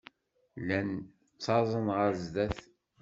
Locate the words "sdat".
2.23-2.57